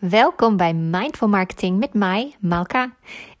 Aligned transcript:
Welkom 0.00 0.56
bij 0.56 0.74
Mindful 0.74 1.28
Marketing 1.28 1.78
met 1.78 1.94
mij, 1.94 2.34
Malka. 2.38 2.94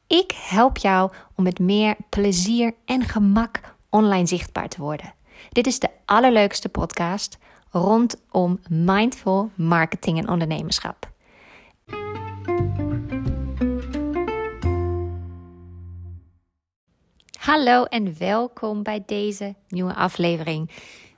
Ik 0.06 0.32
help 0.36 0.76
jou 0.76 1.12
om 1.36 1.44
met 1.44 1.58
meer 1.58 1.96
plezier 2.08 2.74
en 2.84 3.02
gemak 3.02 3.60
online 3.88 4.26
zichtbaar 4.26 4.68
te 4.68 4.80
worden. 4.80 5.14
Dit 5.48 5.66
is 5.66 5.78
de 5.78 5.88
allerleukste 6.04 6.68
podcast 6.68 7.38
rondom 7.70 8.60
mindful 8.68 9.50
marketing 9.54 10.18
en 10.18 10.28
ondernemerschap. 10.28 11.10
Hallo 17.38 17.84
en 17.84 18.18
welkom 18.18 18.82
bij 18.82 19.02
deze 19.06 19.54
nieuwe 19.68 19.94
aflevering. 19.94 20.70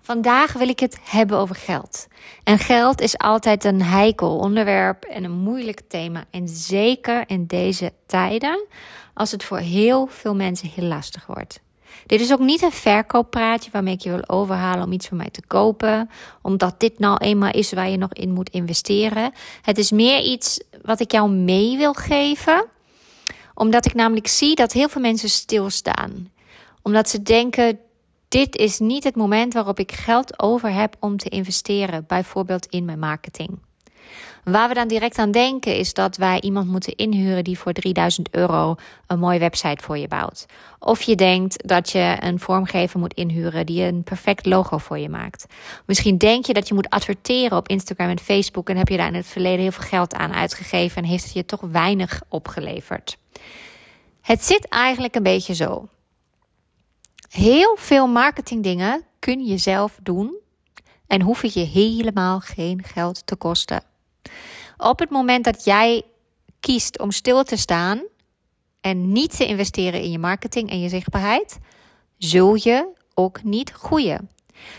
Vandaag 0.05 0.53
wil 0.53 0.69
ik 0.69 0.80
het 0.80 0.98
hebben 1.03 1.39
over 1.39 1.55
geld. 1.55 2.07
En 2.45 2.59
geld 2.59 3.00
is 3.00 3.18
altijd 3.18 3.64
een 3.64 3.82
heikel 3.82 4.39
onderwerp 4.39 5.05
en 5.05 5.25
een 5.25 5.39
moeilijk 5.39 5.80
thema. 5.89 6.25
En 6.30 6.48
zeker 6.48 7.25
in 7.27 7.46
deze 7.46 7.93
tijden, 8.07 8.67
als 9.14 9.30
het 9.30 9.44
voor 9.44 9.58
heel 9.58 10.07
veel 10.07 10.35
mensen 10.35 10.68
heel 10.68 10.86
lastig 10.86 11.27
wordt. 11.27 11.61
Dit 12.07 12.21
is 12.21 12.32
ook 12.32 12.41
niet 12.41 12.63
een 12.63 12.72
verkooppraatje 12.72 13.71
waarmee 13.71 13.94
ik 13.94 14.00
je 14.00 14.11
wil 14.11 14.29
overhalen 14.29 14.85
om 14.85 14.93
iets 14.93 15.07
van 15.07 15.17
mij 15.17 15.30
te 15.30 15.46
kopen, 15.46 16.11
omdat 16.43 16.80
dit 16.80 16.99
nou 16.99 17.16
eenmaal 17.16 17.53
is 17.53 17.72
waar 17.72 17.89
je 17.89 17.96
nog 17.96 18.13
in 18.13 18.32
moet 18.32 18.50
investeren. 18.50 19.32
Het 19.63 19.79
is 19.79 19.91
meer 19.91 20.21
iets 20.21 20.61
wat 20.82 21.00
ik 21.00 21.13
jou 21.13 21.30
mee 21.30 21.77
wil 21.77 21.93
geven, 21.93 22.66
omdat 23.55 23.86
ik 23.86 23.94
namelijk 23.94 24.27
zie 24.27 24.55
dat 24.55 24.72
heel 24.72 24.89
veel 24.89 25.00
mensen 25.00 25.30
stilstaan. 25.30 26.30
Omdat 26.82 27.08
ze 27.08 27.22
denken, 27.22 27.79
dit 28.32 28.57
is 28.57 28.79
niet 28.79 29.04
het 29.04 29.17
moment 29.17 29.53
waarop 29.53 29.79
ik 29.79 29.93
geld 29.93 30.43
over 30.43 30.72
heb 30.72 30.96
om 31.00 31.17
te 31.17 31.29
investeren, 31.29 32.05
bijvoorbeeld 32.06 32.67
in 32.67 32.84
mijn 32.84 32.98
marketing. 32.98 33.58
Waar 34.45 34.69
we 34.69 34.75
dan 34.75 34.89
direct 34.89 35.19
aan 35.19 35.31
denken 35.31 35.77
is 35.77 35.95
dat 35.95 36.17
wij 36.17 36.41
iemand 36.41 36.69
moeten 36.69 36.97
inhuren 36.97 37.45
die 37.45 37.58
voor 37.58 37.72
3000 37.72 38.28
euro 38.31 38.75
een 39.06 39.19
mooie 39.19 39.38
website 39.38 39.83
voor 39.84 39.98
je 39.98 40.08
bouwt. 40.08 40.47
Of 40.78 41.03
je 41.03 41.14
denkt 41.14 41.69
dat 41.69 41.91
je 41.91 42.16
een 42.20 42.38
vormgever 42.38 42.98
moet 42.98 43.14
inhuren 43.14 43.66
die 43.66 43.84
een 43.84 44.03
perfect 44.03 44.47
logo 44.47 44.78
voor 44.78 44.98
je 44.98 45.08
maakt. 45.08 45.47
Misschien 45.86 46.19
denk 46.19 46.47
je 46.47 46.53
dat 46.53 46.69
je 46.69 46.75
moet 46.75 46.91
adverteren 46.91 47.56
op 47.56 47.69
Instagram 47.69 48.08
en 48.08 48.19
Facebook 48.19 48.69
en 48.69 48.77
heb 48.77 48.88
je 48.88 48.97
daar 48.97 49.08
in 49.08 49.14
het 49.14 49.27
verleden 49.27 49.60
heel 49.60 49.72
veel 49.72 49.88
geld 49.88 50.14
aan 50.14 50.33
uitgegeven 50.33 51.03
en 51.03 51.08
heeft 51.08 51.25
het 51.25 51.33
je 51.33 51.44
toch 51.44 51.60
weinig 51.60 52.22
opgeleverd. 52.28 53.16
Het 54.20 54.44
zit 54.44 54.69
eigenlijk 54.69 55.14
een 55.14 55.22
beetje 55.22 55.55
zo. 55.55 55.88
Heel 57.33 57.77
veel 57.78 58.06
marketingdingen 58.06 59.05
kun 59.19 59.44
je 59.44 59.58
zelf 59.58 59.98
doen 60.02 60.36
en 61.06 61.22
hoef 61.22 61.44
je 61.44 61.61
helemaal 61.61 62.41
geen 62.41 62.83
geld 62.84 63.27
te 63.27 63.36
kosten. 63.36 63.83
Op 64.77 64.98
het 64.98 65.11
moment 65.11 65.44
dat 65.44 65.64
jij 65.64 66.03
kiest 66.60 66.98
om 66.98 67.10
stil 67.10 67.42
te 67.42 67.56
staan 67.56 68.03
en 68.80 69.12
niet 69.12 69.36
te 69.36 69.47
investeren 69.47 70.00
in 70.00 70.10
je 70.10 70.19
marketing 70.19 70.70
en 70.70 70.80
je 70.80 70.88
zichtbaarheid, 70.88 71.58
zul 72.19 72.55
je 72.55 72.88
ook 73.14 73.42
niet 73.42 73.70
groeien. 73.70 74.30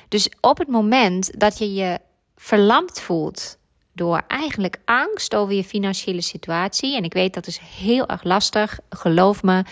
Dus 0.08 0.30
op 0.42 0.58
het 0.58 0.68
moment 0.68 1.40
dat 1.40 1.58
je 1.58 1.74
je 1.74 2.00
verlamd 2.36 3.00
voelt 3.00 3.58
door 3.94 4.24
eigenlijk 4.28 4.78
angst 4.86 5.36
over 5.36 5.54
je 5.54 5.64
financiële 5.64 6.22
situatie, 6.22 6.96
en 6.96 7.04
ik 7.04 7.14
weet 7.14 7.34
dat 7.34 7.48
is 7.48 7.58
heel 7.58 8.08
erg 8.08 8.24
lastig, 8.24 8.80
geloof 8.90 9.44
me. 9.44 9.64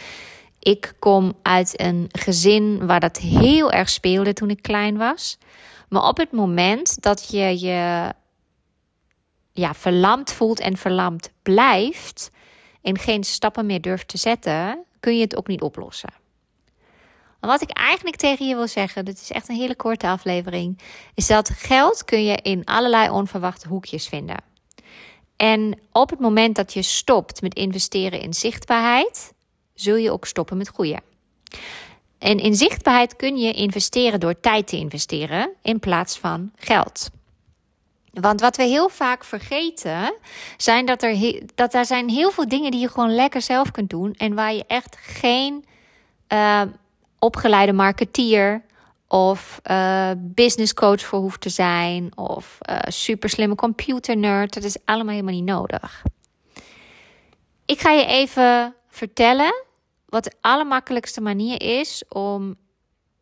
Ik 0.61 0.93
kom 0.99 1.33
uit 1.41 1.81
een 1.81 2.07
gezin 2.11 2.85
waar 2.85 2.99
dat 2.99 3.17
heel 3.17 3.71
erg 3.71 3.89
speelde 3.89 4.33
toen 4.33 4.49
ik 4.49 4.61
klein 4.61 4.97
was. 4.97 5.37
Maar 5.89 6.03
op 6.03 6.17
het 6.17 6.31
moment 6.31 7.01
dat 7.01 7.27
je 7.31 7.59
je 7.59 8.13
ja, 9.51 9.73
verlamd 9.73 10.31
voelt 10.31 10.59
en 10.59 10.77
verlamd 10.77 11.31
blijft 11.41 12.31
en 12.81 12.97
geen 12.97 13.23
stappen 13.23 13.65
meer 13.65 13.81
durft 13.81 14.07
te 14.07 14.17
zetten, 14.17 14.83
kun 14.99 15.15
je 15.15 15.21
het 15.21 15.37
ook 15.37 15.47
niet 15.47 15.61
oplossen. 15.61 16.13
wat 17.39 17.61
ik 17.61 17.71
eigenlijk 17.77 18.15
tegen 18.15 18.47
je 18.47 18.55
wil 18.55 18.67
zeggen, 18.67 19.05
dit 19.05 19.21
is 19.21 19.31
echt 19.31 19.49
een 19.49 19.55
hele 19.55 19.75
korte 19.75 20.07
aflevering, 20.07 20.79
is 21.13 21.27
dat 21.27 21.49
geld 21.49 22.05
kun 22.05 22.23
je 22.23 22.35
in 22.35 22.65
allerlei 22.65 23.09
onverwachte 23.09 23.67
hoekjes 23.67 24.07
vinden. 24.07 24.43
En 25.35 25.79
op 25.91 26.09
het 26.09 26.19
moment 26.19 26.55
dat 26.55 26.73
je 26.73 26.81
stopt 26.81 27.41
met 27.41 27.55
investeren 27.55 28.19
in 28.21 28.33
zichtbaarheid, 28.33 29.33
zul 29.81 29.95
je 29.95 30.11
ook 30.11 30.25
stoppen 30.25 30.57
met 30.57 30.67
groeien. 30.67 31.01
En 32.17 32.37
in 32.37 32.55
zichtbaarheid 32.55 33.15
kun 33.15 33.37
je 33.37 33.53
investeren 33.53 34.19
door 34.19 34.39
tijd 34.39 34.67
te 34.67 34.77
investeren 34.77 35.51
in 35.61 35.79
plaats 35.79 36.17
van 36.17 36.51
geld. 36.55 37.09
Want 38.13 38.41
wat 38.41 38.57
we 38.57 38.63
heel 38.63 38.89
vaak 38.89 39.23
vergeten, 39.23 40.13
zijn 40.57 40.85
dat 40.85 41.03
er, 41.03 41.41
dat 41.55 41.73
er 41.73 41.85
zijn 41.85 42.09
heel 42.09 42.31
veel 42.31 42.47
dingen 42.47 42.71
die 42.71 42.79
je 42.79 42.89
gewoon 42.89 43.15
lekker 43.15 43.41
zelf 43.41 43.71
kunt 43.71 43.89
doen. 43.89 44.13
En 44.13 44.33
waar 44.33 44.53
je 44.53 44.63
echt 44.67 44.97
geen 44.99 45.65
uh, 46.33 46.61
opgeleide 47.19 47.73
marketeer 47.73 48.61
of 49.07 49.59
uh, 49.71 50.11
business 50.17 50.73
coach 50.73 51.01
voor 51.01 51.19
hoeft 51.19 51.41
te 51.41 51.49
zijn. 51.49 52.17
Of 52.17 52.57
uh, 52.69 52.79
super 52.87 53.29
slimme 53.29 53.55
computer 53.55 54.17
nerd. 54.17 54.53
Dat 54.53 54.63
is 54.63 54.77
allemaal 54.85 55.13
helemaal 55.13 55.33
niet 55.33 55.45
nodig. 55.45 56.03
Ik 57.65 57.79
ga 57.79 57.91
je 57.91 58.05
even 58.05 58.75
vertellen 58.87 59.53
wat 60.11 60.23
de 60.23 60.33
allermakkelijkste 60.41 61.21
manier 61.21 61.61
is 61.81 62.03
om 62.09 62.55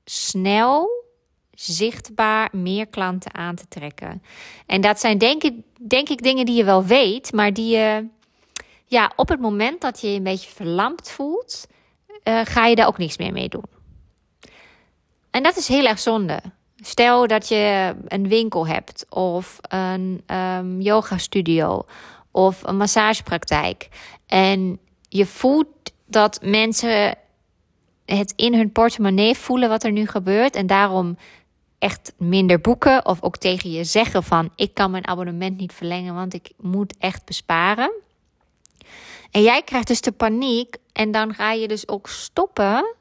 snel 0.06 0.90
zichtbaar 1.52 2.50
meer 2.52 2.88
klanten 2.88 3.34
aan 3.34 3.56
te 3.56 3.68
trekken. 3.68 4.24
En 4.66 4.82
dat 4.82 5.00
zijn 5.00 5.18
denk 5.18 5.44
ik, 5.44 5.54
denk 5.88 6.10
ik 6.10 6.24
dingen 6.24 6.46
die 6.46 6.56
je 6.56 6.64
wel 6.64 6.86
weet, 6.86 7.34
maar 7.34 7.54
die 7.54 7.78
je 7.78 8.08
ja, 8.86 9.12
op 9.16 9.30
het 9.30 9.40
moment 9.40 9.82
dat 9.82 10.02
je 10.02 10.12
je 10.12 10.18
een 10.18 10.24
beetje 10.24 10.50
verlamd 10.50 11.10
voelt, 11.10 11.68
uh, 12.24 12.42
ga 12.44 12.66
je 12.66 12.76
daar 12.76 12.88
ook 12.88 12.98
niks 12.98 13.18
meer 13.18 13.32
mee 13.32 13.50
doen. 13.50 13.66
En 15.32 15.44
dat 15.44 15.58
is 15.58 15.68
heel 15.68 15.86
erg 15.86 16.00
zonde. 16.00 16.42
Stel 16.76 17.28
dat 17.28 17.48
je 17.48 17.96
een 18.08 18.28
winkel 18.28 18.68
hebt 18.68 19.06
of 19.10 19.58
een 19.62 20.24
um, 20.28 20.82
yoga 20.82 21.18
studio 21.18 21.86
of 22.32 22.64
een 22.64 22.78
massagepraktijk 22.78 23.88
en 24.26 24.80
je 25.10 25.26
voelt 25.26 25.89
dat 26.09 26.40
mensen 26.42 27.18
het 28.06 28.34
in 28.36 28.53
hun 28.53 28.72
portemonnee 28.72 29.36
voelen 29.36 29.70
wat 29.70 29.84
er 29.84 29.92
nu 29.92 30.08
gebeurt 30.08 30.56
en 30.56 30.68
daarom 30.68 31.18
echt 31.80 32.14
minder 32.18 32.62
boeken 32.62 33.06
of 33.06 33.24
ook 33.24 33.38
tegen 33.38 33.72
je 33.72 33.84
zeggen 33.84 34.24
van 34.24 34.52
ik 34.56 34.74
kan 34.74 34.92
mijn 34.92 35.08
abonnement 35.08 35.58
niet 35.58 35.74
verlengen 35.74 36.14
want 36.14 36.34
ik 36.34 36.52
moet 36.58 36.97
echt 36.97 37.25
besparen. 37.25 37.92
En 39.31 39.42
jij 39.42 39.62
krijgt 39.62 39.88
dus 39.88 40.02
de 40.02 40.12
paniek 40.12 40.78
en 40.94 41.12
dan 41.12 41.34
ga 41.34 41.52
je 41.52 41.68
dus 41.68 41.88
ook 41.88 42.08
stoppen 42.08 42.96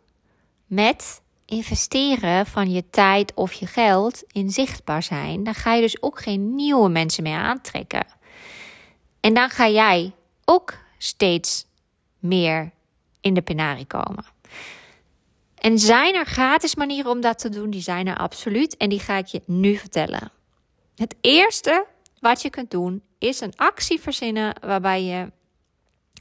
met 0.66 1.20
investeren 1.44 2.46
van 2.46 2.70
je 2.70 2.84
tijd 2.90 3.34
of 3.34 3.52
je 3.52 3.66
geld 3.66 4.25
in 4.32 4.50
zichtbaar 4.50 5.02
zijn. 5.02 5.44
Dan 5.44 5.54
ga 5.54 5.75
je 5.75 5.80
dus 5.80 6.02
ook 6.02 6.20
geen 6.20 6.54
nieuwe 6.54 6.88
mensen 6.88 7.22
meer 7.22 7.38
aantrekken. 7.38 8.06
En 9.20 9.34
dan 9.34 9.48
ga 9.50 9.69
jij 9.69 10.12
ook 10.44 10.75
steeds 10.98 11.66
meer 12.19 12.70
de 13.34 13.42
penarie 13.42 13.86
komen. 13.86 14.24
En 15.54 15.78
zijn 15.78 16.14
er 16.14 16.26
gratis 16.26 16.74
manieren 16.74 17.10
om 17.10 17.20
dat 17.20 17.38
te 17.38 17.48
doen? 17.48 17.70
Die 17.70 17.80
zijn 17.80 18.06
er 18.06 18.16
absoluut. 18.16 18.76
En 18.76 18.88
die 18.88 19.00
ga 19.00 19.16
ik 19.16 19.26
je 19.26 19.42
nu 19.46 19.76
vertellen. 19.76 20.30
Het 20.96 21.14
eerste 21.20 21.86
wat 22.20 22.42
je 22.42 22.50
kunt 22.50 22.70
doen 22.70 23.02
is 23.18 23.40
een 23.40 23.52
actie 23.56 24.00
verzinnen 24.00 24.54
waarbij 24.60 25.02
je 25.02 25.30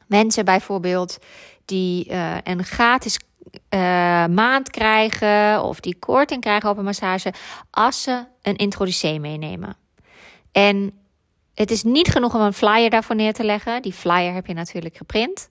mensen 0.07 0.45
bijvoorbeeld 0.45 1.18
die 1.66 2.09
uh, 2.09 2.38
een 2.44 2.63
gratis 2.63 3.19
uh, 3.53 3.79
maand 4.25 4.69
krijgen 4.69 5.63
of 5.63 5.79
die 5.79 5.95
korting 6.00 6.41
krijgen 6.41 6.69
op 6.69 6.78
een 6.78 6.84
massage 6.84 7.34
als 7.72 8.01
ze 8.01 8.25
een 8.41 8.56
introducee 8.56 9.19
meenemen. 9.19 9.78
En 10.51 10.91
het 11.53 11.72
is 11.72 11.84
niet 11.84 12.07
genoeg 12.07 12.35
om 12.35 12.41
een 12.41 12.53
flyer 12.53 12.89
daarvoor 12.89 13.16
neer 13.16 13.34
te 13.34 13.44
leggen. 13.44 13.81
Die 13.81 13.94
flyer 13.94 14.33
heb 14.33 14.48
je 14.48 14.53
natuurlijk 14.53 14.98
geprint. 14.98 15.50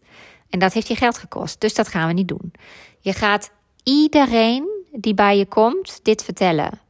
En 0.50 0.58
dat 0.58 0.72
heeft 0.72 0.88
je 0.88 0.96
geld 0.96 1.18
gekost. 1.18 1.60
Dus 1.60 1.74
dat 1.74 1.88
gaan 1.88 2.06
we 2.06 2.12
niet 2.12 2.28
doen. 2.28 2.52
Je 3.00 3.12
gaat 3.12 3.50
iedereen 3.82 4.68
die 4.92 5.14
bij 5.14 5.38
je 5.38 5.46
komt 5.46 6.00
dit 6.02 6.24
vertellen. 6.24 6.80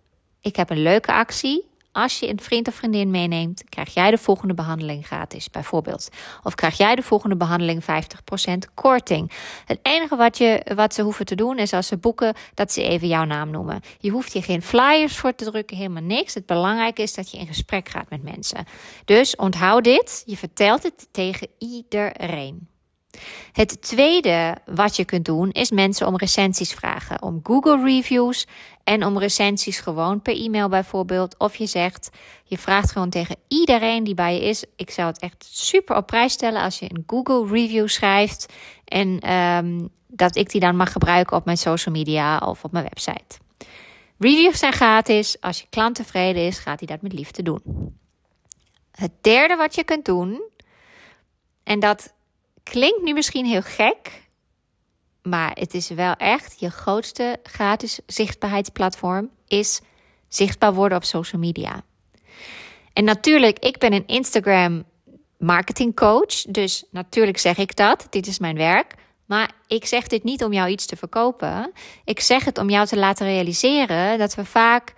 Ik 0.41 0.57
heb 0.57 0.71
een 0.71 0.83
leuke 0.83 1.13
actie. 1.13 1.75
Als 1.93 2.19
je 2.19 2.29
een 2.29 2.41
vriend 2.41 2.69
of 2.69 2.75
vriendin 2.75 3.11
meeneemt, 3.11 3.65
krijg 3.69 3.95
jij 3.95 4.11
de 4.11 4.19
volgende 4.19 4.55
behandeling 4.55 5.07
gratis, 5.07 5.51
bijvoorbeeld. 5.51 6.09
Of 6.43 6.55
krijg 6.55 6.77
jij 6.77 6.95
de 6.95 7.03
volgende 7.03 7.37
behandeling 7.37 7.83
50% 7.83 7.87
korting. 8.75 9.33
Het 9.65 9.79
enige 9.83 10.17
wat, 10.17 10.39
je, 10.39 10.67
wat 10.75 10.95
ze 10.95 11.03
hoeven 11.03 11.27
te 11.27 11.35
doen 11.35 11.59
is 11.59 11.73
als 11.73 11.87
ze 11.87 11.97
boeken, 11.97 12.35
dat 12.55 12.73
ze 12.73 12.83
even 12.83 13.09
jouw 13.09 13.25
naam 13.25 13.51
noemen. 13.51 13.81
Je 13.99 14.11
hoeft 14.11 14.33
hier 14.33 14.43
geen 14.43 14.63
flyers 14.63 15.17
voor 15.17 15.35
te 15.35 15.45
drukken, 15.45 15.77
helemaal 15.77 16.03
niks. 16.03 16.35
Het 16.35 16.47
belangrijke 16.47 17.03
is 17.03 17.15
dat 17.15 17.31
je 17.31 17.39
in 17.39 17.47
gesprek 17.47 17.89
gaat 17.89 18.11
met 18.11 18.23
mensen. 18.23 18.65
Dus 19.05 19.37
onthoud 19.37 19.85
dit, 19.85 20.23
je 20.27 20.37
vertelt 20.37 20.83
het 20.83 21.09
tegen 21.11 21.49
iedereen. 21.59 22.69
Het 23.53 23.83
tweede 23.83 24.57
wat 24.67 24.97
je 24.97 25.05
kunt 25.05 25.25
doen 25.25 25.51
is 25.51 25.71
mensen 25.71 26.07
om 26.07 26.17
recensies 26.17 26.73
vragen, 26.73 27.23
om 27.23 27.41
Google 27.43 27.83
reviews 27.85 28.47
en 28.85 29.05
om 29.05 29.19
recensies 29.19 29.81
gewoon 29.81 30.23
per 30.23 30.37
e-mail 30.37 30.69
bijvoorbeeld. 30.69 31.39
Of 31.39 31.57
je 31.57 31.67
zegt, 31.67 32.11
je 32.45 32.59
vraagt 32.59 32.93
gewoon 32.93 33.11
tegen 33.11 33.37
iedereen 33.49 34.05
die 34.05 34.15
bij 34.15 34.35
je 34.35 34.41
is. 34.41 34.65
Ik 34.77 34.91
zou 34.91 35.09
het 35.09 35.19
echt 35.19 35.47
super 35.51 35.97
op 35.97 36.07
prijs 36.07 36.33
stellen 36.33 36.63
als 36.63 36.79
je 36.79 36.91
een 36.91 37.05
Google 37.07 37.53
review 37.53 37.89
schrijft 37.89 38.53
en 38.85 39.33
um, 39.33 39.89
dat 40.07 40.37
ik 40.37 40.51
die 40.51 40.61
dan 40.61 40.77
mag 40.77 40.93
gebruiken 40.93 41.37
op 41.37 41.45
mijn 41.45 41.57
social 41.57 41.95
media 41.95 42.39
of 42.39 42.65
op 42.65 42.73
mijn 42.73 42.85
website. 42.85 43.39
Reviews 44.19 44.59
zijn 44.59 44.73
gratis. 44.73 45.41
Als 45.41 45.61
je 45.61 45.67
klant 45.71 45.95
tevreden 45.95 46.47
is, 46.47 46.59
gaat 46.59 46.79
hij 46.79 46.89
dat 46.89 47.03
met 47.03 47.13
liefde 47.13 47.43
doen. 47.43 47.63
Het 48.91 49.13
derde 49.21 49.57
wat 49.57 49.75
je 49.75 49.85
kunt 49.85 50.05
doen, 50.05 50.43
en 51.67 51.81
dat 51.81 52.15
klinkt 52.71 53.03
nu 53.03 53.13
misschien 53.13 53.47
heel 53.47 53.63
gek, 53.63 54.29
maar 55.23 55.51
het 55.55 55.75
is 55.75 55.89
wel 55.89 56.13
echt 56.13 56.61
je 56.61 56.71
grootste 56.71 57.39
gratis 57.43 58.01
zichtbaarheidsplatform, 58.07 59.31
is 59.47 59.81
zichtbaar 60.29 60.75
worden 60.75 60.99
op 60.99 61.05
social 61.05 61.41
media. 61.41 61.83
En 62.93 63.05
natuurlijk, 63.05 63.59
ik 63.59 63.79
ben 63.79 63.93
een 63.93 64.07
Instagram 64.07 64.85
marketing 65.39 65.95
coach, 65.95 66.43
dus 66.49 66.85
natuurlijk 66.91 67.39
zeg 67.39 67.57
ik 67.57 67.77
dat. 67.77 68.07
Dit 68.11 68.27
is 68.27 68.39
mijn 68.39 68.57
werk. 68.57 68.95
Maar 69.27 69.51
ik 69.67 69.87
zeg 69.87 70.07
dit 70.07 70.25
niet 70.25 70.45
om 70.45 70.53
jou 70.53 70.69
iets 70.69 70.87
te 70.87 70.97
verkopen. 70.97 71.73
Ik 72.05 72.21
zeg 72.21 72.45
het 72.45 72.59
om 72.59 72.71
jou 72.71 72.87
te 72.87 72.97
laten 72.97 73.27
realiseren 73.27 74.19
dat 74.19 74.35
we 74.35 74.45
vaak 74.45 74.95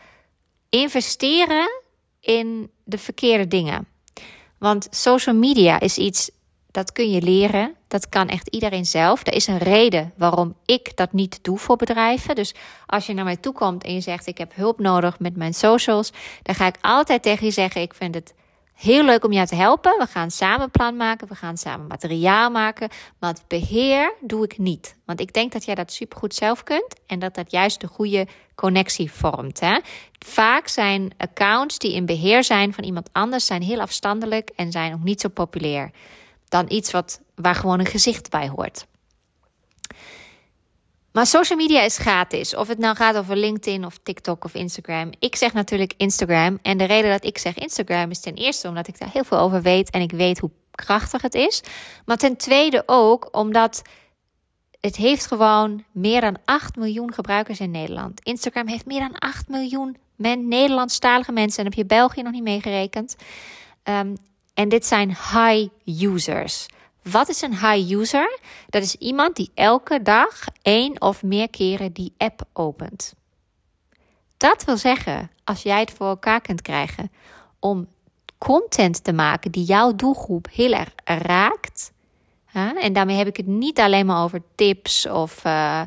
investeren 0.69 1.83
in 2.21 2.71
de 2.85 2.99
verkeerde 2.99 3.49
dingen. 3.49 3.89
Want 4.59 4.87
social 4.91 5.35
media 5.35 5.81
is 5.81 5.99
iets 5.99 6.31
dat 6.71 6.93
kun 6.93 7.11
je 7.11 7.23
leren. 7.23 7.75
Dat 7.89 8.09
kan 8.09 8.29
echt 8.29 8.49
iedereen 8.49 8.87
zelf. 8.87 9.27
Er 9.27 9.35
is 9.35 9.47
een 9.47 9.59
reden 9.59 10.13
waarom 10.17 10.55
ik 10.65 10.97
dat 10.97 11.13
niet 11.13 11.39
doe 11.43 11.59
voor 11.59 11.77
bedrijven. 11.77 12.35
Dus 12.35 12.55
als 12.87 13.07
je 13.07 13.15
naar 13.15 13.25
mij 13.25 13.37
toe 13.37 13.53
komt 13.53 13.85
en 13.85 13.95
je 13.95 14.01
zegt: 14.01 14.27
Ik 14.27 14.39
heb 14.39 14.55
hulp 14.55 14.79
nodig 14.79 15.19
met 15.19 15.37
mijn 15.37 15.55
socials, 15.55 16.13
dan 16.43 16.55
ga 16.55 16.67
ik 16.67 16.77
altijd 16.81 17.23
tegen 17.23 17.47
je 17.47 17.53
zeggen: 17.53 17.81
Ik 17.81 17.95
vind 17.95 18.15
het 18.15 18.35
heel 18.79 19.05
leuk 19.05 19.25
om 19.25 19.33
jou 19.33 19.47
te 19.47 19.55
helpen. 19.55 19.99
We 19.99 20.07
gaan 20.07 20.31
samen 20.31 20.71
plan 20.71 20.97
maken. 20.97 21.29
We 21.29 21.35
gaan 21.35 21.57
samen 21.57 21.87
materiaal 21.87 22.51
maken. 22.51 22.89
Maar 23.19 23.31
het 23.31 23.43
beheer 23.47 24.15
doe 24.21 24.45
ik 24.45 24.59
niet. 24.59 24.97
Want 25.05 25.21
ik 25.21 25.33
denk 25.33 25.53
dat 25.53 25.65
jij 25.65 25.75
dat 25.75 25.93
supergoed 25.93 26.35
zelf 26.35 26.63
kunt. 26.63 26.95
En 27.07 27.19
dat 27.19 27.35
dat 27.35 27.51
juist 27.51 27.81
de 27.81 27.87
goede 27.87 28.27
connectie 28.55 29.13
vormt. 29.13 29.61
Hè? 29.61 29.79
Vaak 30.27 30.69
zijn 30.69 31.13
accounts 31.17 31.79
die 31.79 31.95
in 31.95 32.07
beheer 32.07 32.45
zijn 32.45 32.75
van 32.75 32.85
iemand 32.85 33.09
anders... 33.13 33.47
zijn 33.47 33.63
heel 33.63 33.81
afstandelijk 33.81 34.51
en 34.57 34.73
zijn 34.73 34.91
nog 34.91 35.03
niet 35.03 35.21
zo 35.21 35.29
populair. 35.29 35.91
Dan 36.49 36.65
iets 36.69 36.91
wat, 36.91 37.21
waar 37.35 37.55
gewoon 37.55 37.79
een 37.79 37.87
gezicht 37.87 38.31
bij 38.31 38.49
hoort. 38.49 38.87
Maar 41.13 41.27
social 41.27 41.59
media 41.59 41.83
is 41.83 41.99
gratis. 41.99 42.55
Of 42.55 42.69
het 42.69 42.79
nou 42.79 42.97
gaat 42.97 43.17
over 43.17 43.37
LinkedIn 43.37 43.85
of 43.85 43.99
TikTok 44.03 44.45
of 44.45 44.55
Instagram. 44.55 45.11
Ik 45.19 45.37
zeg 45.37 45.53
natuurlijk 45.53 45.95
Instagram. 45.97 46.59
En 46.63 46.79
de 46.79 46.85
reden 46.85 47.11
dat 47.11 47.25
ik 47.25 47.39
zeg 47.39 47.59
Instagram 47.59 48.11
is 48.11 48.21
ten 48.21 48.35
eerste 48.35 48.69
omdat 48.69 48.89
ik 48.89 48.99
daar 48.99 49.13
heel 49.13 49.25
veel 49.25 49.39
over 49.39 49.63
weet 49.63 49.91
en 49.91 50.01
ik 50.01 50.11
weet 50.11 50.39
hoe 50.39 50.51
krachtig 50.71 51.23
het 51.23 51.35
is. 51.35 51.63
Maar 52.05 52.17
ten 52.17 52.37
tweede 52.37 52.83
ook 52.87 53.29
omdat 53.31 53.83
het 54.81 54.97
heeft 54.97 55.27
gewoon 55.27 55.85
meer 55.93 56.21
dan 56.21 56.37
8 56.45 56.77
miljoen 56.77 57.13
gebruikers 57.13 57.61
in 57.61 57.71
Nederland. 57.71 58.21
Instagram 58.21 58.67
heeft 58.67 58.87
meer 58.87 59.01
dan 59.01 59.19
8 59.19 59.49
miljoen 59.49 59.97
men, 60.17 60.49
Nederlandstalige 60.49 61.33
mensen. 61.33 61.59
En 61.59 61.65
heb 61.65 61.75
je 61.75 61.87
België 61.87 62.23
nog 62.23 62.33
niet 62.33 62.43
meegerekend. 62.43 63.17
Um, 63.85 64.17
en 64.59 64.69
dit 64.69 64.87
zijn 64.87 65.09
high 65.09 65.69
users. 65.85 66.67
Wat 67.03 67.29
is 67.29 67.43
een 67.43 67.59
high 67.59 67.91
user? 67.93 68.39
Dat 68.69 68.83
is 68.83 68.95
iemand 68.95 69.37
die 69.37 69.51
elke 69.55 70.03
dag 70.03 70.45
één 70.63 71.01
of 71.01 71.23
meer 71.23 71.51
keren 71.51 71.93
die 71.93 72.15
app 72.17 72.43
opent. 72.53 73.15
Dat 74.37 74.65
wil 74.65 74.77
zeggen, 74.77 75.31
als 75.45 75.63
jij 75.63 75.81
het 75.81 75.91
voor 75.91 76.07
elkaar 76.07 76.41
kunt 76.41 76.63
krijgen 76.63 77.11
om 77.59 77.87
content 78.39 79.05
te 79.05 79.13
maken 79.13 79.51
die 79.51 79.65
jouw 79.65 79.95
doelgroep 79.95 80.49
heel 80.53 80.73
erg 80.73 80.93
raakt. 81.05 81.93
Hè? 82.45 82.69
En 82.69 82.93
daarmee 82.93 83.17
heb 83.17 83.27
ik 83.27 83.37
het 83.37 83.47
niet 83.47 83.79
alleen 83.79 84.07
maar 84.07 84.23
over 84.23 84.43
tips 84.55 85.07
of 85.07 85.45
uh, 85.45 85.83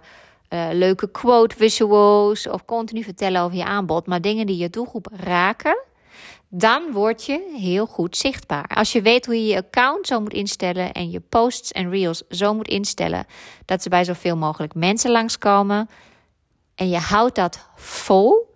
uh, 0.49 0.67
leuke 0.71 1.11
quote 1.11 1.55
visuals 1.55 2.47
of 2.47 2.65
continu 2.65 3.03
vertellen 3.03 3.41
over 3.41 3.57
je 3.57 3.65
aanbod, 3.65 4.07
maar 4.07 4.21
dingen 4.21 4.45
die 4.45 4.57
je 4.57 4.69
doelgroep 4.69 5.07
raken 5.13 5.77
dan 6.53 6.91
word 6.91 7.25
je 7.25 7.53
heel 7.57 7.85
goed 7.85 8.17
zichtbaar. 8.17 8.67
Als 8.67 8.91
je 8.91 9.01
weet 9.01 9.25
hoe 9.25 9.35
je 9.35 9.45
je 9.45 9.57
account 9.57 10.07
zo 10.07 10.19
moet 10.19 10.33
instellen 10.33 10.91
en 10.91 11.11
je 11.11 11.19
posts 11.19 11.71
en 11.71 11.89
reels 11.89 12.23
zo 12.29 12.53
moet 12.53 12.67
instellen 12.67 13.25
dat 13.65 13.81
ze 13.81 13.89
bij 13.89 14.03
zoveel 14.03 14.37
mogelijk 14.37 14.73
mensen 14.73 15.11
langskomen 15.11 15.89
en 16.75 16.89
je 16.89 16.97
houdt 16.97 17.35
dat 17.35 17.67
vol 17.75 18.49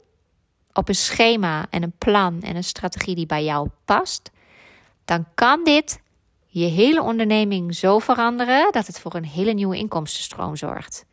op 0.73 0.89
een 0.89 0.95
schema 0.95 1.65
en 1.69 1.83
een 1.83 1.97
plan 1.97 2.41
en 2.41 2.55
een 2.55 2.63
strategie 2.63 3.15
die 3.15 3.25
bij 3.25 3.43
jou 3.43 3.69
past, 3.85 4.31
dan 5.05 5.25
kan 5.35 5.63
dit 5.63 5.99
je 6.47 6.65
hele 6.65 7.01
onderneming 7.01 7.75
zo 7.75 7.99
veranderen 7.99 8.71
dat 8.71 8.87
het 8.87 8.99
voor 8.99 9.15
een 9.15 9.25
hele 9.25 9.53
nieuwe 9.53 9.77
inkomstenstroom 9.77 10.55
zorgt. 10.55 11.05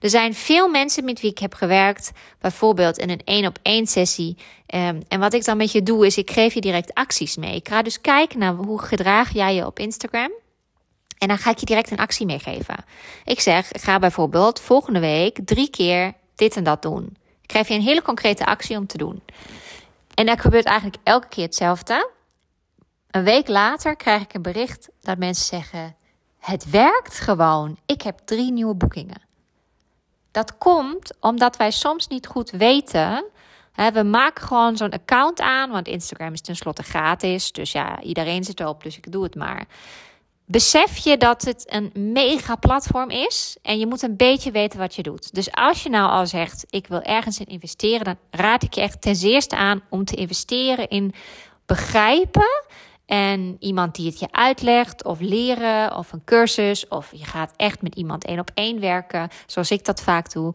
Er 0.00 0.10
zijn 0.10 0.34
veel 0.34 0.68
mensen 0.68 1.04
met 1.04 1.20
wie 1.20 1.30
ik 1.30 1.38
heb 1.38 1.54
gewerkt, 1.54 2.10
bijvoorbeeld 2.40 2.98
in 2.98 3.10
een 3.10 3.22
één 3.24 3.46
op 3.46 3.58
één 3.62 3.86
sessie. 3.86 4.36
Um, 4.74 5.02
en 5.08 5.20
wat 5.20 5.34
ik 5.34 5.44
dan 5.44 5.56
met 5.56 5.72
je 5.72 5.82
doe, 5.82 6.06
is 6.06 6.18
ik 6.18 6.30
geef 6.30 6.54
je 6.54 6.60
direct 6.60 6.94
acties 6.94 7.36
mee. 7.36 7.54
Ik 7.54 7.68
ga 7.68 7.82
dus 7.82 8.00
kijken 8.00 8.38
naar 8.38 8.54
hoe 8.54 8.82
gedraag 8.82 9.32
jij 9.32 9.54
je 9.54 9.66
op 9.66 9.78
Instagram. 9.78 10.32
En 11.18 11.28
dan 11.28 11.38
ga 11.38 11.50
ik 11.50 11.58
je 11.58 11.66
direct 11.66 11.90
een 11.90 11.98
actie 11.98 12.26
meegeven. 12.26 12.84
Ik 13.24 13.40
zeg, 13.40 13.68
ga 13.70 13.98
bijvoorbeeld 13.98 14.60
volgende 14.60 15.00
week 15.00 15.38
drie 15.44 15.70
keer 15.70 16.12
dit 16.34 16.56
en 16.56 16.64
dat 16.64 16.82
doen. 16.82 17.16
Ik 17.42 17.52
geef 17.52 17.68
je 17.68 17.74
een 17.74 17.80
hele 17.82 18.02
concrete 18.02 18.46
actie 18.46 18.76
om 18.76 18.86
te 18.86 18.98
doen. 18.98 19.22
En 20.14 20.26
dat 20.26 20.40
gebeurt 20.40 20.64
eigenlijk 20.64 20.98
elke 21.02 21.28
keer 21.28 21.44
hetzelfde. 21.44 22.10
Een 23.10 23.24
week 23.24 23.48
later 23.48 23.96
krijg 23.96 24.22
ik 24.22 24.34
een 24.34 24.42
bericht 24.42 24.88
dat 25.00 25.18
mensen 25.18 25.44
zeggen: 25.44 25.96
Het 26.38 26.70
werkt 26.70 27.20
gewoon. 27.20 27.78
Ik 27.86 28.02
heb 28.02 28.18
drie 28.24 28.52
nieuwe 28.52 28.74
boekingen. 28.74 29.22
Dat 30.34 30.58
komt 30.58 31.14
omdat 31.20 31.56
wij 31.56 31.70
soms 31.70 32.08
niet 32.08 32.26
goed 32.26 32.50
weten. 32.50 33.24
We 33.92 34.02
maken 34.02 34.46
gewoon 34.46 34.76
zo'n 34.76 34.90
account 34.90 35.40
aan, 35.40 35.70
want 35.70 35.88
Instagram 35.88 36.32
is 36.32 36.40
tenslotte 36.40 36.82
gratis. 36.82 37.52
Dus 37.52 37.72
ja, 37.72 38.00
iedereen 38.02 38.44
zit 38.44 38.60
erop, 38.60 38.82
dus 38.82 38.96
ik 38.96 39.12
doe 39.12 39.22
het 39.22 39.34
maar. 39.34 39.66
Besef 40.46 40.96
je 40.96 41.16
dat 41.16 41.42
het 41.42 41.64
een 41.72 42.12
mega 42.12 42.56
platform 42.56 43.10
is 43.10 43.56
en 43.62 43.78
je 43.78 43.86
moet 43.86 44.02
een 44.02 44.16
beetje 44.16 44.50
weten 44.50 44.78
wat 44.78 44.94
je 44.94 45.02
doet. 45.02 45.34
Dus 45.34 45.52
als 45.52 45.82
je 45.82 45.88
nou 45.88 46.10
al 46.10 46.26
zegt, 46.26 46.64
ik 46.70 46.86
wil 46.86 47.02
ergens 47.02 47.38
in 47.38 47.46
investeren, 47.46 48.04
dan 48.04 48.18
raad 48.30 48.62
ik 48.62 48.74
je 48.74 48.80
echt 48.80 49.00
ten 49.00 49.16
eerste 49.16 49.56
aan 49.56 49.82
om 49.88 50.04
te 50.04 50.16
investeren 50.16 50.88
in 50.88 51.14
begrijpen 51.66 52.64
en 53.06 53.56
iemand 53.58 53.94
die 53.94 54.06
het 54.06 54.18
je 54.18 54.28
uitlegt 54.30 55.04
of 55.04 55.20
leren 55.20 55.96
of 55.96 56.12
een 56.12 56.24
cursus 56.24 56.88
of 56.88 57.10
je 57.12 57.24
gaat 57.24 57.52
echt 57.56 57.82
met 57.82 57.94
iemand 57.94 58.24
één 58.24 58.38
op 58.38 58.50
één 58.54 58.80
werken, 58.80 59.28
zoals 59.46 59.70
ik 59.70 59.84
dat 59.84 60.02
vaak 60.02 60.32
doe. 60.32 60.54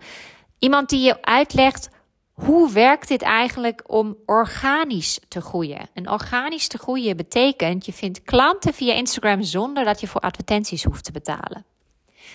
Iemand 0.60 0.90
die 0.90 1.02
je 1.02 1.22
uitlegt 1.22 1.90
hoe 2.34 2.72
werkt 2.72 3.08
dit 3.08 3.22
eigenlijk 3.22 3.84
om 3.86 4.18
organisch 4.26 5.20
te 5.28 5.42
groeien? 5.42 5.90
En 5.94 6.10
organisch 6.12 6.68
te 6.68 6.78
groeien 6.78 7.18
betekent 7.18 7.86
je 7.86 7.94
vindt 7.94 8.24
klanten 8.24 8.74
via 8.74 8.94
Instagram 8.94 9.44
zonder 9.44 9.86
dat 9.86 10.00
je 10.00 10.08
voor 10.08 10.22
advertenties 10.22 10.84
hoeft 10.84 11.04
te 11.04 11.12
betalen. 11.12 11.66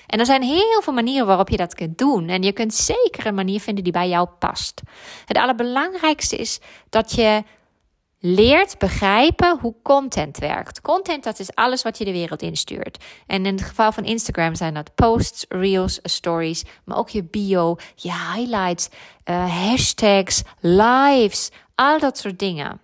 En 0.07 0.19
er 0.19 0.27
zijn 0.27 0.43
heel 0.43 0.83
veel 0.83 0.93
manieren 0.93 1.27
waarop 1.27 1.49
je 1.49 1.57
dat 1.57 1.75
kunt 1.75 1.99
doen. 1.99 2.29
En 2.29 2.43
je 2.43 2.53
kunt 2.53 2.75
zeker 2.75 3.27
een 3.27 3.35
manier 3.35 3.61
vinden 3.61 3.85
die 3.85 3.93
bij 3.93 4.09
jou 4.09 4.29
past. 4.39 4.83
Het 5.25 5.37
allerbelangrijkste 5.37 6.37
is 6.37 6.61
dat 6.89 7.15
je 7.15 7.43
leert 8.27 8.79
begrijpen 8.79 9.59
hoe 9.61 9.75
content 9.83 10.39
werkt. 10.39 10.81
Content, 10.81 11.25
dat 11.25 11.39
is 11.39 11.55
alles 11.55 11.83
wat 11.83 11.99
je 11.99 12.05
de 12.05 12.13
wereld 12.13 12.43
instuurt. 12.43 13.05
En 13.27 13.47
in 13.47 13.55
het 13.55 13.65
geval 13.65 13.93
van 13.93 14.05
Instagram 14.05 14.55
zijn 14.55 14.75
dat 14.75 14.95
posts, 14.95 15.45
reels, 15.49 15.99
stories, 16.03 16.65
maar 16.85 16.97
ook 16.97 17.09
je 17.09 17.25
bio, 17.25 17.77
je 17.95 18.13
highlights, 18.13 18.89
uh, 19.25 19.69
hashtags, 19.69 20.43
lives, 20.61 21.51
al 21.75 21.99
dat 21.99 22.19
soort 22.19 22.39
dingen. 22.39 22.81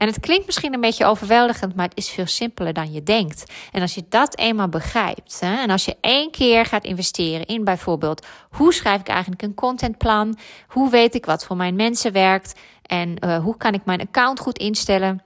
En 0.00 0.06
het 0.06 0.20
klinkt 0.20 0.46
misschien 0.46 0.74
een 0.74 0.80
beetje 0.80 1.04
overweldigend, 1.04 1.74
maar 1.74 1.88
het 1.88 1.96
is 1.96 2.08
veel 2.08 2.26
simpeler 2.26 2.72
dan 2.72 2.92
je 2.92 3.02
denkt. 3.02 3.52
En 3.72 3.80
als 3.80 3.94
je 3.94 4.04
dat 4.08 4.36
eenmaal 4.38 4.68
begrijpt, 4.68 5.40
hè, 5.40 5.56
en 5.56 5.70
als 5.70 5.84
je 5.84 5.96
één 6.00 6.30
keer 6.30 6.64
gaat 6.64 6.84
investeren 6.84 7.46
in 7.46 7.64
bijvoorbeeld 7.64 8.26
hoe 8.50 8.72
schrijf 8.72 9.00
ik 9.00 9.08
eigenlijk 9.08 9.42
een 9.42 9.54
contentplan, 9.54 10.38
hoe 10.68 10.90
weet 10.90 11.14
ik 11.14 11.26
wat 11.26 11.44
voor 11.44 11.56
mijn 11.56 11.76
mensen 11.76 12.12
werkt 12.12 12.60
en 12.82 13.16
uh, 13.24 13.38
hoe 13.38 13.56
kan 13.56 13.72
ik 13.72 13.84
mijn 13.84 14.00
account 14.00 14.40
goed 14.40 14.58
instellen, 14.58 15.22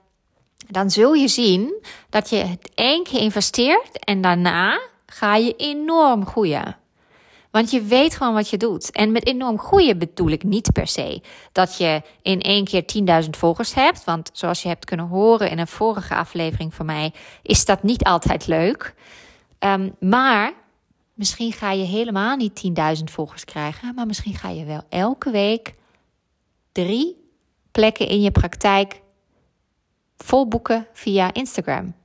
dan 0.67 0.89
zul 0.89 1.13
je 1.13 1.27
zien 1.27 1.83
dat 2.09 2.29
je 2.29 2.35
het 2.35 2.71
één 2.73 3.03
keer 3.03 3.19
investeert 3.19 3.99
en 3.99 4.21
daarna 4.21 4.79
ga 5.05 5.35
je 5.35 5.55
enorm 5.55 6.25
groeien. 6.25 6.77
Want 7.55 7.71
je 7.71 7.81
weet 7.81 8.15
gewoon 8.15 8.33
wat 8.33 8.49
je 8.49 8.57
doet. 8.57 8.91
En 8.91 9.11
met 9.11 9.25
enorm 9.27 9.59
groeien 9.59 9.97
bedoel 9.97 10.29
ik 10.29 10.43
niet 10.43 10.71
per 10.71 10.87
se 10.87 11.21
dat 11.51 11.77
je 11.77 12.01
in 12.21 12.41
één 12.41 12.63
keer 12.63 12.83
10.000 13.23 13.29
volgers 13.29 13.73
hebt. 13.73 14.03
Want 14.03 14.29
zoals 14.33 14.61
je 14.61 14.67
hebt 14.67 14.85
kunnen 14.85 15.07
horen 15.07 15.49
in 15.49 15.59
een 15.59 15.67
vorige 15.67 16.15
aflevering 16.15 16.73
van 16.73 16.85
mij, 16.85 17.13
is 17.41 17.65
dat 17.65 17.83
niet 17.83 18.03
altijd 18.03 18.47
leuk. 18.47 18.93
Ehm, 19.59 19.89
maar 19.99 20.53
misschien 21.13 21.51
ga 21.51 21.71
je 21.71 21.83
helemaal 21.83 22.35
niet 22.35 22.55
10.000 22.55 23.11
volgers 23.11 23.45
krijgen, 23.45 23.95
maar 23.95 24.05
misschien 24.05 24.35
ga 24.35 24.49
je 24.49 24.65
wel 24.65 24.81
elke 24.89 25.31
week 25.31 25.73
drie 26.71 27.29
plekken 27.71 28.07
in 28.07 28.21
je 28.21 28.31
praktijk 28.31 29.01
vol 30.17 30.47
boeken 30.47 30.87
via 30.93 31.33
Instagram. 31.33 31.95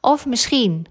Of 0.00 0.26
misschien 0.26 0.86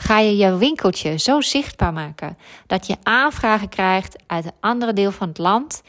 ga 0.00 0.18
je 0.18 0.36
je 0.36 0.56
winkeltje 0.56 1.18
zo 1.18 1.40
zichtbaar 1.40 1.92
maken 1.92 2.38
dat 2.66 2.86
je 2.86 2.96
aanvragen 3.02 3.68
krijgt 3.68 4.16
uit 4.26 4.44
een 4.44 4.52
andere 4.60 4.92
deel 4.92 5.12
van 5.12 5.28
het 5.28 5.38
land 5.38 5.82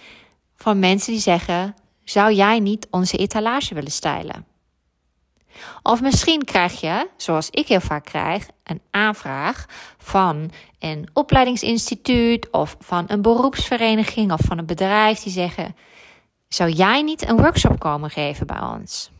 van 0.56 0.80
mensen 0.80 1.12
die 1.12 1.22
zeggen: 1.22 1.76
Zou 2.04 2.34
jij 2.34 2.60
niet 2.60 2.88
onze 2.92 3.18
etalage 3.18 3.74
willen 3.74 3.92
stylen? 3.92 4.46
Of 5.84 6.02
misschien 6.02 6.44
krijg 6.44 6.82
je, 6.82 7.08
zoals 7.18 7.50
ik 7.50 7.68
heel 7.68 7.80
vaak 7.80 8.06
krijg, 8.06 8.48
een 8.64 8.82
aanvraag 8.92 9.66
van 9.98 10.52
een 10.80 11.10
opleidingsinstituut 11.14 12.52
of 12.52 12.76
van 12.80 13.06
een 13.08 13.22
beroepsvereniging 13.22 14.32
of 14.32 14.40
van 14.44 14.58
een 14.58 14.66
bedrijf 14.66 15.20
die 15.20 15.32
zeggen: 15.32 15.76
Zou 16.48 16.72
jij 16.72 17.02
niet 17.02 17.30
een 17.30 17.38
workshop 17.38 17.80
komen 17.80 18.10
geven 18.10 18.48
bij 18.48 18.62
ons? 18.62 19.12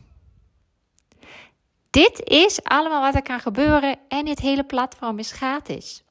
Dit 1.90 2.20
is 2.24 2.64
allemaal 2.64 3.00
wat 3.00 3.14
er 3.14 3.22
kan 3.22 3.40
gebeuren 3.40 3.96
en 4.08 4.24
dit 4.24 4.40
hele 4.40 4.64
platform 4.64 5.18
is 5.18 5.32
gratis. 5.32 6.02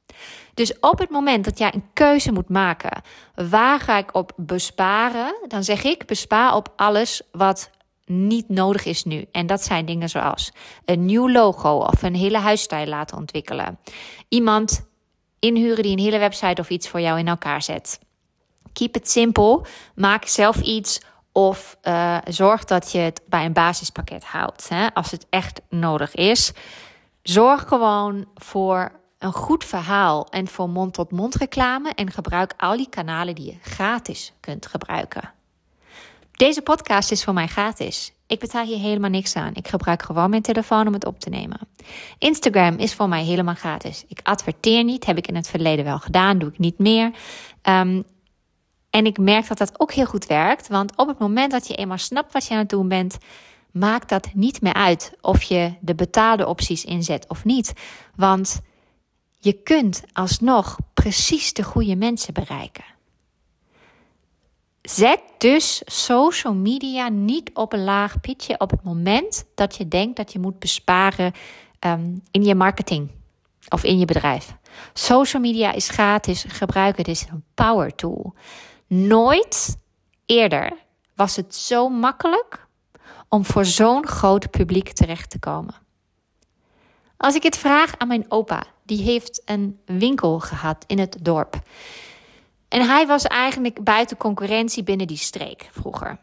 Dus 0.54 0.78
op 0.80 0.98
het 0.98 1.10
moment 1.10 1.44
dat 1.44 1.58
jij 1.58 1.74
een 1.74 1.90
keuze 1.92 2.32
moet 2.32 2.48
maken, 2.48 3.02
waar 3.34 3.80
ga 3.80 3.98
ik 3.98 4.14
op 4.14 4.32
besparen? 4.36 5.34
Dan 5.48 5.64
zeg 5.64 5.84
ik 5.84 6.06
bespaar 6.06 6.54
op 6.54 6.72
alles 6.76 7.22
wat 7.32 7.70
niet 8.04 8.48
nodig 8.48 8.84
is 8.84 9.04
nu. 9.04 9.24
En 9.32 9.46
dat 9.46 9.62
zijn 9.62 9.86
dingen 9.86 10.08
zoals 10.08 10.52
een 10.84 11.04
nieuw 11.04 11.30
logo 11.30 11.76
of 11.76 12.02
een 12.02 12.14
hele 12.14 12.38
huisstijl 12.38 12.86
laten 12.86 13.16
ontwikkelen. 13.16 13.78
Iemand 14.28 14.88
inhuren 15.38 15.82
die 15.82 15.92
een 15.92 16.04
hele 16.04 16.18
website 16.18 16.60
of 16.60 16.70
iets 16.70 16.88
voor 16.88 17.00
jou 17.00 17.18
in 17.18 17.28
elkaar 17.28 17.62
zet. 17.62 18.00
Keep 18.72 18.96
it 18.96 19.10
simple. 19.10 19.64
Maak 19.94 20.24
zelf 20.24 20.60
iets 20.60 21.00
of 21.32 21.76
uh, 21.82 22.18
zorg 22.28 22.64
dat 22.64 22.92
je 22.92 22.98
het 22.98 23.22
bij 23.26 23.44
een 23.44 23.52
basispakket 23.52 24.24
houdt. 24.24 24.68
Hè, 24.68 24.94
als 24.94 25.10
het 25.10 25.26
echt 25.30 25.60
nodig 25.68 26.14
is. 26.14 26.52
Zorg 27.22 27.68
gewoon 27.68 28.26
voor 28.34 28.92
een 29.18 29.32
goed 29.32 29.64
verhaal 29.64 30.26
en 30.26 30.48
voor 30.48 30.68
mond-tot-mond 30.68 31.34
reclame. 31.34 31.92
En 31.94 32.10
gebruik 32.10 32.54
al 32.56 32.76
die 32.76 32.88
kanalen 32.88 33.34
die 33.34 33.46
je 33.46 33.56
gratis 33.60 34.32
kunt 34.40 34.66
gebruiken. 34.66 35.32
Deze 36.32 36.62
podcast 36.62 37.10
is 37.10 37.24
voor 37.24 37.34
mij 37.34 37.46
gratis. 37.46 38.12
Ik 38.26 38.38
betaal 38.38 38.64
hier 38.64 38.78
helemaal 38.78 39.10
niks 39.10 39.36
aan. 39.36 39.54
Ik 39.54 39.68
gebruik 39.68 40.02
gewoon 40.02 40.30
mijn 40.30 40.42
telefoon 40.42 40.86
om 40.86 40.92
het 40.92 41.06
op 41.06 41.20
te 41.20 41.28
nemen. 41.28 41.58
Instagram 42.18 42.76
is 42.76 42.94
voor 42.94 43.08
mij 43.08 43.24
helemaal 43.24 43.54
gratis. 43.54 44.04
Ik 44.08 44.20
adverteer 44.22 44.84
niet. 44.84 45.06
Heb 45.06 45.16
ik 45.16 45.26
in 45.26 45.34
het 45.34 45.48
verleden 45.48 45.84
wel 45.84 45.98
gedaan. 45.98 46.38
Doe 46.38 46.48
ik 46.48 46.58
niet 46.58 46.78
meer. 46.78 47.10
Um, 47.62 48.04
en 48.90 49.06
ik 49.06 49.18
merk 49.18 49.48
dat 49.48 49.58
dat 49.58 49.80
ook 49.80 49.92
heel 49.92 50.06
goed 50.06 50.26
werkt. 50.26 50.68
Want 50.68 50.96
op 50.96 51.08
het 51.08 51.18
moment 51.18 51.50
dat 51.50 51.66
je 51.66 51.74
eenmaal 51.74 51.98
snapt 51.98 52.32
wat 52.32 52.46
je 52.46 52.52
aan 52.52 52.58
het 52.58 52.68
doen 52.68 52.88
bent, 52.88 53.18
maakt 53.72 54.08
dat 54.08 54.28
niet 54.34 54.60
meer 54.60 54.74
uit 54.74 55.12
of 55.20 55.42
je 55.42 55.74
de 55.80 55.94
betaalde 55.94 56.46
opties 56.46 56.84
inzet 56.84 57.28
of 57.28 57.44
niet. 57.44 57.72
Want 58.16 58.60
je 59.38 59.52
kunt 59.52 60.02
alsnog 60.12 60.76
precies 60.94 61.52
de 61.52 61.62
goede 61.62 61.96
mensen 61.96 62.34
bereiken. 62.34 62.84
Zet 64.82 65.20
dus 65.38 65.82
social 65.84 66.54
media 66.54 67.08
niet 67.08 67.50
op 67.54 67.72
een 67.72 67.84
laag 67.84 68.20
pitje 68.20 68.58
op 68.58 68.70
het 68.70 68.82
moment 68.82 69.44
dat 69.54 69.76
je 69.76 69.88
denkt 69.88 70.16
dat 70.16 70.32
je 70.32 70.38
moet 70.38 70.58
besparen 70.58 71.32
um, 71.80 72.22
in 72.30 72.44
je 72.44 72.54
marketing 72.54 73.10
of 73.68 73.84
in 73.84 73.98
je 73.98 74.04
bedrijf. 74.04 74.54
Social 74.92 75.42
media 75.42 75.72
is 75.72 75.88
gratis, 75.88 76.44
gebruik 76.48 76.96
het, 76.96 77.08
is 77.08 77.26
een 77.30 77.44
power 77.54 77.94
tool. 77.94 78.34
Nooit 78.92 79.78
eerder 80.26 80.72
was 81.14 81.36
het 81.36 81.54
zo 81.54 81.88
makkelijk 81.88 82.66
om 83.28 83.44
voor 83.44 83.64
zo'n 83.64 84.06
groot 84.06 84.50
publiek 84.50 84.92
terecht 84.92 85.30
te 85.30 85.38
komen. 85.38 85.74
Als 87.16 87.34
ik 87.34 87.42
het 87.42 87.56
vraag 87.56 87.98
aan 87.98 88.08
mijn 88.08 88.24
opa, 88.28 88.64
die 88.82 89.02
heeft 89.02 89.42
een 89.44 89.80
winkel 89.84 90.38
gehad 90.38 90.84
in 90.86 90.98
het 90.98 91.16
dorp. 91.20 91.60
En 92.68 92.86
hij 92.88 93.06
was 93.06 93.24
eigenlijk 93.24 93.84
buiten 93.84 94.16
concurrentie 94.16 94.82
binnen 94.82 95.06
die 95.06 95.16
streek 95.16 95.68
vroeger. 95.72 96.18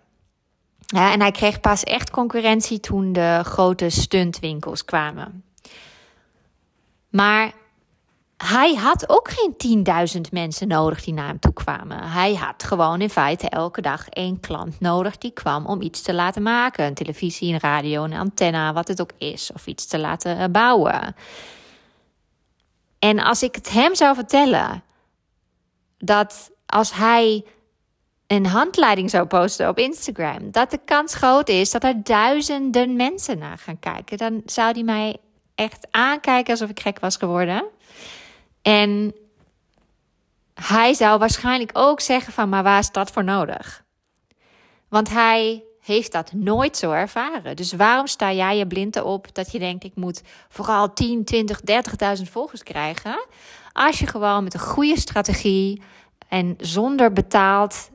Ja, 0.79 1.12
en 1.12 1.19
hij 1.19 1.31
kreeg 1.31 1.59
pas 1.59 1.83
echt 1.83 2.09
concurrentie 2.09 2.79
toen 2.79 3.13
de 3.13 3.41
grote 3.43 3.89
stuntwinkels 3.89 4.86
kwamen. 4.86 5.43
Maar 7.09 7.53
hij 8.38 8.75
had 8.75 9.10
ook 9.10 9.29
geen 9.29 9.86
10.000 10.15 10.22
mensen 10.32 10.67
nodig 10.67 11.03
die 11.03 11.13
naar 11.13 11.27
hem 11.27 11.39
toe 11.39 11.53
kwamen. 11.53 12.03
Hij 12.03 12.36
had 12.36 12.63
gewoon 12.63 13.01
in 13.01 13.10
feite 13.10 13.50
elke 13.50 13.82
dag 13.82 14.10
één 14.10 14.39
klant 14.39 14.79
nodig 14.79 15.17
die 15.17 15.32
kwam 15.32 15.65
om 15.65 15.82
iets 15.82 16.01
te 16.01 16.13
laten 16.13 16.41
maken. 16.41 16.86
Een 16.86 16.94
televisie, 16.94 17.53
een 17.53 17.60
radio, 17.60 18.03
een 18.03 18.13
antenne, 18.13 18.74
wat 18.74 18.88
het 18.88 19.01
ook 19.01 19.12
is. 19.17 19.51
Of 19.53 19.67
iets 19.67 19.86
te 19.86 20.00
laten 20.00 20.38
eh, 20.38 20.46
bouwen. 20.51 21.15
En 23.00 23.20
als 23.20 23.44
ik 23.44 23.56
het 23.56 23.70
hem 23.70 23.96
zou 23.96 24.15
vertellen 24.15 24.84
dat 25.98 26.51
als 26.65 26.94
hij 26.94 27.46
een 28.27 28.46
handleiding 28.46 29.10
zou 29.10 29.25
posten 29.25 29.70
op 29.70 29.77
Instagram, 29.77 30.51
dat 30.51 30.72
de 30.72 30.79
kans 30.86 31.15
groot 31.15 31.50
is 31.50 31.72
dat 31.72 31.84
er 31.84 32.03
duizenden 32.03 32.96
mensen 32.96 33.38
naar 33.38 33.58
gaan 33.58 33.79
kijken, 33.79 34.17
dan 34.17 34.41
zou 34.46 34.72
hij 34.72 34.84
mij 34.84 35.17
echt 35.56 35.88
aankijken 35.91 36.51
alsof 36.51 36.70
ik 36.70 36.79
gek 36.79 37.00
was 37.00 37.17
geworden. 37.17 37.65
En 38.67 39.15
hij 40.53 40.93
zou 40.93 41.19
waarschijnlijk 41.19 41.71
ook 41.74 42.01
zeggen 42.01 42.33
van, 42.33 42.50
maar 42.50 42.63
waar 42.63 42.79
is 42.79 42.91
dat 42.91 43.12
voor 43.12 43.24
nodig? 43.24 43.83
Want 44.89 45.09
hij 45.09 45.63
heeft 45.81 46.12
dat 46.12 46.31
nooit 46.33 46.77
zo 46.77 46.91
ervaren. 46.91 47.55
Dus 47.55 47.74
waarom 47.74 48.07
sta 48.07 48.33
jij 48.33 48.57
je 48.57 48.67
blind 48.67 49.01
op 49.01 49.36
dat 49.36 49.51
je 49.51 49.59
denkt, 49.59 49.83
ik 49.83 49.95
moet 49.95 50.21
vooral 50.50 50.93
10, 50.93 51.24
20, 51.24 51.62
30.000 52.17 52.24
volgers 52.31 52.63
krijgen? 52.63 53.25
Als 53.71 54.00
je 54.00 54.07
gewoon 54.07 54.43
met 54.43 54.53
een 54.53 54.59
goede 54.59 55.00
strategie 55.00 55.81
en 56.27 56.53
zonder 56.57 57.13
betaald 57.13 57.89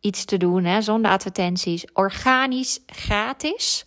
iets 0.00 0.24
te 0.24 0.36
doen, 0.36 0.64
hè, 0.64 0.82
zonder 0.82 1.10
advertenties, 1.10 1.84
organisch, 1.92 2.80
gratis, 2.86 3.86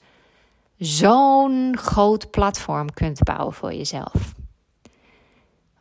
zo'n 0.77 1.77
groot 1.77 2.32
platform 2.32 2.94
kunt 2.94 3.24
bouwen 3.24 3.54
voor 3.54 3.74
jezelf. 3.74 4.34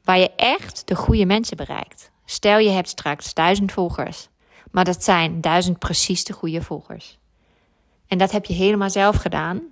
Waar 0.04 0.18
je 0.18 0.34
echt 0.34 0.82
de 0.86 0.94
goede 0.94 1.26
mensen 1.26 1.56
bereikt. 1.56 2.10
Stel 2.24 2.58
je 2.58 2.70
hebt 2.70 2.88
straks 2.88 3.34
duizend 3.34 3.72
volgers. 3.72 4.28
Maar 4.70 4.84
dat 4.84 5.04
zijn 5.04 5.40
duizend 5.40 5.78
precies 5.78 6.24
de 6.24 6.32
goede 6.32 6.62
volgers. 6.62 7.18
En 8.06 8.18
dat 8.18 8.30
heb 8.30 8.44
je 8.44 8.54
helemaal 8.54 8.90
zelf 8.90 9.16
gedaan. 9.16 9.62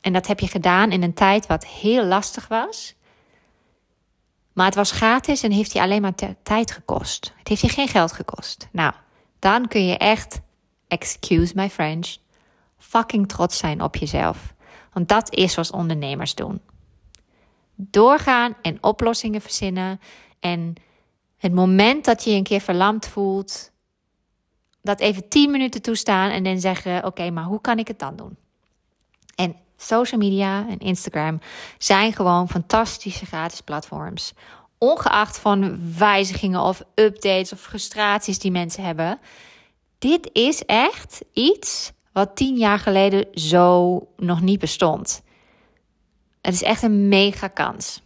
En 0.00 0.12
dat 0.12 0.26
heb 0.26 0.40
je 0.40 0.48
gedaan 0.48 0.92
in 0.92 1.02
een 1.02 1.14
tijd 1.14 1.46
wat 1.46 1.66
heel 1.66 2.04
lastig 2.04 2.48
was. 2.48 2.94
Maar 4.52 4.66
het 4.66 4.74
was 4.74 4.90
gratis 4.90 5.42
en 5.42 5.50
heeft 5.50 5.72
je 5.72 5.80
alleen 5.80 6.02
maar 6.02 6.14
tijd 6.42 6.70
gekost. 6.70 7.32
Het 7.36 7.48
heeft 7.48 7.60
je 7.60 7.68
geen 7.68 7.88
geld 7.88 8.12
gekost. 8.12 8.68
Nou, 8.72 8.92
dan 9.38 9.68
kun 9.68 9.86
je 9.86 9.96
echt, 9.98 10.40
excuse 10.88 11.52
my 11.56 11.70
French, 11.70 12.16
fucking 12.78 13.28
trots 13.28 13.58
zijn 13.58 13.82
op 13.82 13.96
jezelf. 13.96 14.54
Want 14.92 15.08
dat 15.08 15.34
is 15.34 15.54
wat 15.54 15.72
ondernemers 15.72 16.34
doen 16.34 16.60
doorgaan 17.74 18.56
en 18.62 18.82
oplossingen 18.82 19.40
verzinnen. 19.40 20.00
En 20.40 20.74
het 21.36 21.52
moment 21.54 22.04
dat 22.04 22.24
je 22.24 22.30
je 22.30 22.36
een 22.36 22.42
keer 22.42 22.60
verlamd 22.60 23.06
voelt, 23.06 23.70
dat 24.82 25.00
even 25.00 25.28
10 25.28 25.50
minuten 25.50 25.82
toestaan 25.82 26.30
en 26.30 26.44
dan 26.44 26.60
zeggen: 26.60 27.04
Oké, 27.04 27.30
maar 27.30 27.44
hoe 27.44 27.60
kan 27.60 27.78
ik 27.78 27.88
het 27.88 27.98
dan 27.98 28.16
doen? 28.16 28.36
En 29.34 29.56
social 29.76 30.20
media 30.20 30.66
en 30.68 30.78
Instagram 30.78 31.40
zijn 31.78 32.12
gewoon 32.12 32.48
fantastische 32.48 33.26
gratis 33.26 33.60
platforms. 33.60 34.32
Ongeacht 34.78 35.38
van 35.38 35.78
wijzigingen 35.98 36.60
of 36.60 36.82
updates 36.94 37.52
of 37.52 37.60
frustraties 37.60 38.38
die 38.38 38.50
mensen 38.50 38.84
hebben. 38.84 39.18
Dit 39.98 40.30
is 40.32 40.64
echt 40.64 41.20
iets 41.32 41.92
wat 42.12 42.36
tien 42.36 42.56
jaar 42.56 42.78
geleden 42.78 43.26
zo 43.32 43.98
nog 44.16 44.40
niet 44.40 44.58
bestond. 44.58 45.22
Het 46.44 46.54
is 46.54 46.62
echt 46.62 46.82
een 46.82 47.08
mega 47.08 47.48
kans. 47.48 48.02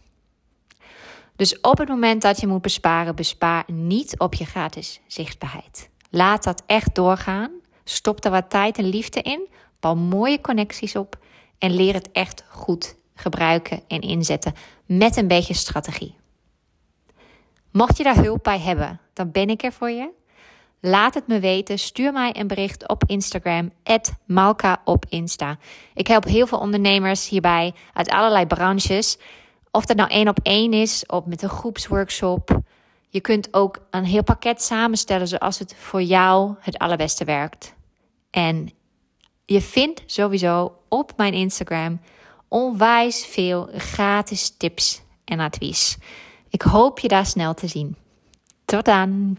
Dus 1.35 1.61
op 1.61 1.77
het 1.77 1.87
moment 1.89 2.21
dat 2.21 2.39
je 2.39 2.47
moet 2.47 2.61
besparen, 2.61 3.15
bespaar 3.15 3.63
niet 3.67 4.19
op 4.19 4.33
je 4.33 4.45
gratis 4.45 4.99
zichtbaarheid. 5.07 5.89
Laat 6.09 6.43
dat 6.43 6.63
echt 6.65 6.95
doorgaan. 6.95 7.51
Stop 7.83 8.25
er 8.25 8.31
wat 8.31 8.49
tijd 8.49 8.77
en 8.77 8.85
liefde 8.85 9.21
in. 9.21 9.47
Bouw 9.79 9.95
mooie 9.95 10.41
connecties 10.41 10.95
op. 10.95 11.17
En 11.57 11.75
leer 11.75 11.93
het 11.93 12.11
echt 12.11 12.43
goed 12.49 12.95
gebruiken 13.15 13.81
en 13.87 14.01
inzetten 14.01 14.53
met 14.85 15.17
een 15.17 15.27
beetje 15.27 15.53
strategie. 15.53 16.15
Mocht 17.71 17.97
je 17.97 18.03
daar 18.03 18.23
hulp 18.23 18.43
bij 18.43 18.59
hebben, 18.59 18.99
dan 19.13 19.31
ben 19.31 19.49
ik 19.49 19.63
er 19.63 19.73
voor 19.73 19.89
je. 19.89 20.09
Laat 20.81 21.13
het 21.13 21.27
me 21.27 21.39
weten. 21.39 21.79
Stuur 21.79 22.11
mij 22.11 22.35
een 22.35 22.47
bericht 22.47 22.87
op 22.87 23.03
Instagram, 23.05 23.71
Malka 24.25 24.81
op 24.85 25.05
Insta. 25.09 25.57
Ik 25.93 26.07
help 26.07 26.23
heel 26.23 26.47
veel 26.47 26.59
ondernemers 26.59 27.29
hierbij 27.29 27.73
uit 27.93 28.09
allerlei 28.09 28.45
branches 28.45 29.17
Of 29.71 29.85
dat 29.85 29.97
nou 29.97 30.09
één 30.09 30.27
op 30.27 30.39
één 30.43 30.73
is 30.73 31.05
of 31.05 31.25
met 31.25 31.41
een 31.41 31.49
groepsworkshop. 31.49 32.59
Je 33.09 33.21
kunt 33.21 33.53
ook 33.53 33.81
een 33.89 34.03
heel 34.03 34.23
pakket 34.23 34.61
samenstellen 34.61 35.27
zoals 35.27 35.59
het 35.59 35.75
voor 35.79 36.01
jou 36.01 36.55
het 36.59 36.77
allerbeste 36.77 37.23
werkt. 37.23 37.73
En 38.29 38.69
je 39.45 39.61
vindt 39.61 40.03
sowieso 40.05 40.75
op 40.87 41.13
mijn 41.17 41.33
Instagram 41.33 42.01
onwijs 42.47 43.25
veel 43.25 43.69
gratis 43.73 44.49
tips 44.57 45.01
en 45.25 45.39
advies. 45.39 45.97
Ik 46.49 46.61
hoop 46.61 46.99
je 46.99 47.07
daar 47.07 47.25
snel 47.25 47.53
te 47.53 47.67
zien. 47.67 47.95
Tot 48.65 48.85
dan! 48.85 49.37